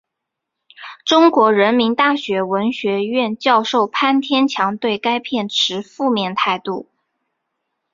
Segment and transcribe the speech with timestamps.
[1.05, 6.89] 中国人民大学文学院教授潘天强对该片持负面态度。